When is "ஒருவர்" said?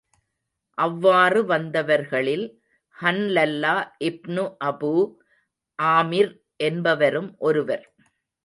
7.41-7.85